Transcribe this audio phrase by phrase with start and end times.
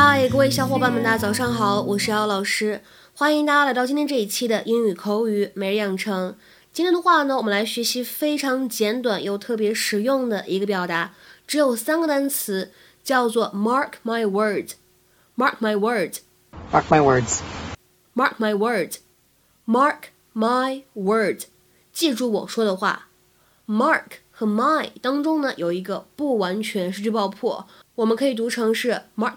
[0.00, 2.82] 嗨，各位小伙伴们，大家早上好，我是姚老师，
[3.14, 6.36] 欢迎大家来到今天这一期的英语口语每日养成。
[6.72, 11.14] 今天的话呢，我们来学习非常简短又特别实用的一个表达，
[11.48, 12.70] 只有三个单词，
[13.02, 14.70] 叫做 mark my word。
[15.36, 16.18] mark my word。
[16.70, 17.40] Mark my words.
[18.14, 18.98] mark my word。
[19.66, 21.46] mark my word。
[21.92, 23.08] 记住我说的话。
[23.66, 29.34] mark 和 my 当中呢有一个不完全失去爆破，我们可以读成是 mark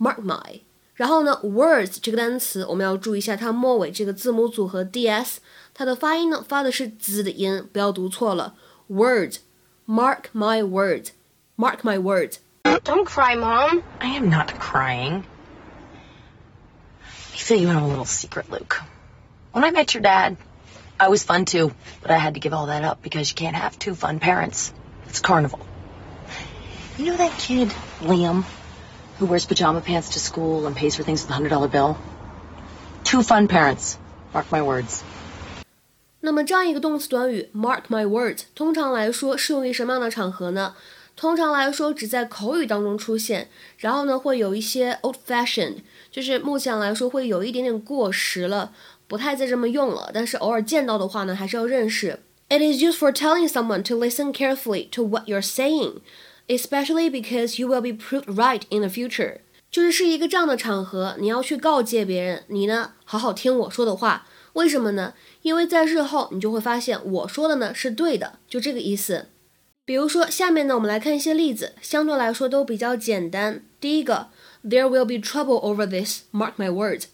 [0.00, 0.60] my，mark my。
[0.94, 5.36] 然后呢，words 这个单词我们要注意一下它末尾这个字母组合 ds，
[5.74, 8.54] 它的发音呢发的是 z 的音，不要读错了。
[8.88, 12.38] word，mark my word，mark my word。
[12.64, 13.82] Don't cry, Mom.
[14.00, 15.24] I am not crying.
[17.02, 18.82] I feel you have a little secret, Luke.
[19.52, 20.36] When I met your dad,
[20.98, 23.54] I was fun too, but I had to give all that up because you can't
[23.54, 24.72] have two fun parents.
[25.08, 25.60] It's carnival.
[26.96, 28.44] You know that kid, Liam,
[29.20, 31.96] who wears pajama pants to school and pays for things with a hundred dollar bill?
[33.04, 33.96] Two fun parents.
[34.32, 35.00] Mark my words.
[36.20, 40.74] 那么这样一个动词短语 mark my word，通常来说适用于什么样的场合呢？
[41.14, 45.76] 通常来说只在口语当中出现，然后呢会有一些 old fashioned，
[46.10, 48.72] 就是目前来说会有一点点过时了，
[49.06, 50.10] 不太再这么用了。
[50.12, 52.20] 但是偶尔见到的话呢，还是要认识。
[52.48, 56.00] It is used for telling someone to listen carefully to what you're saying,
[56.51, 59.37] Especially because you will be proved right in the future.
[59.71, 64.27] 就是是一个这样的场合，你要去告诫别人，你呢好好听我说的话。
[64.53, 65.13] 为什么呢？
[65.43, 69.27] 因为在日后你就会发现我说的呢是对的，就这个意思。
[69.85, 73.63] 比如说，下面呢我们来看一些例子，相对来说都比较简单。
[73.79, 74.27] 第一个
[74.63, 76.23] ，There will be trouble over this.
[76.33, 77.05] Mark my words，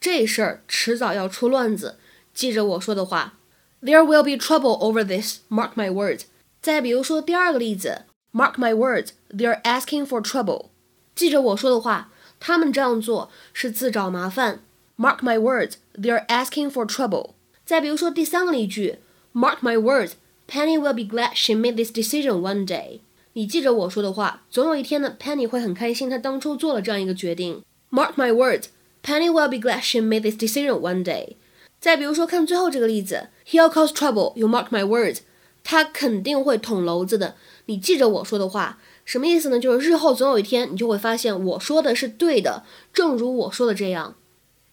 [0.00, 1.96] 这事儿迟早要出乱子，
[2.32, 3.34] 记着我说的话。
[3.82, 5.40] There will be trouble over this.
[5.50, 6.22] Mark my words。
[6.62, 10.67] 再比如说第二个例子 ，Mark my word, they're asking for trouble。
[11.15, 14.61] 记着我说的话，他们这样做是自找麻烦。
[14.97, 17.31] Mark my words, they're asking for trouble。
[17.65, 18.99] 再比如说第三个例句，
[19.33, 20.13] Mark my words,
[20.47, 22.99] Penny will be glad she made this decision one day。
[23.33, 27.63] 你记着我说的话，总有一天呢，Penny 会很开心，她当初做了这样一个决定。
[27.89, 28.65] Mark my words,
[29.03, 31.35] Penny will be glad she made this decision one day。
[31.79, 34.37] 再比如说，看最后这个例子，He'll cause trouble.
[34.37, 35.19] You mark my words。
[35.68, 37.34] 他肯定会捅娄子的。
[37.64, 39.58] 你记着我说的话，什么意思呢？
[39.58, 42.62] 就是日后总有一天，你就会发现我说的是对的，
[42.92, 44.14] 正如我说的这样。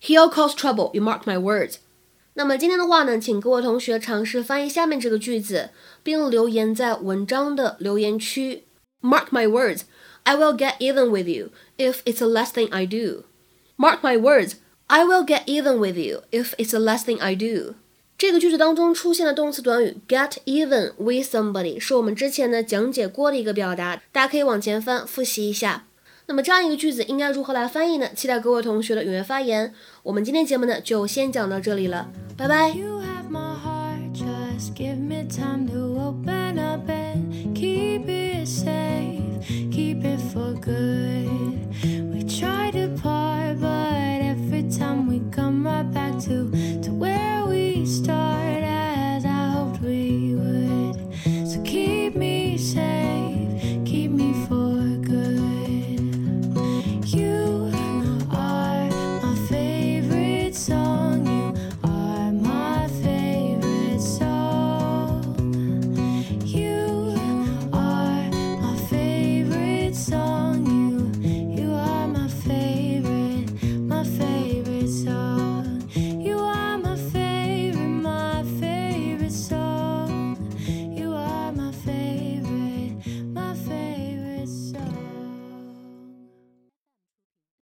[0.04, 0.94] He'll cause trouble.
[0.94, 1.78] You mark my words。
[2.36, 5.72] 那么今天的话呢，请各位同学尝试翻译下面这个句子，
[6.04, 8.66] 并留言在文章的留言区。
[9.02, 9.81] Mark my words,
[10.22, 13.24] I will get even with you if it's the last thing I do.
[13.75, 17.36] Mark my words, I will get even with you if it's the last thing I
[17.36, 17.74] do.
[18.24, 25.84] 这个句子当中出现的动词短语 get even with somebody 是我们之前呢讲解过的一个表达，大家可以往前翻复习一下。
[26.28, 28.08] 那么这样一个句子应该如何来翻译呢？
[28.16, 29.74] 期待各位同学的踊跃发言。
[30.04, 32.08] 我们今天节目呢就先讲到这里了，
[32.38, 32.70] 拜拜。
[32.70, 33.02] You
[47.86, 48.33] stars.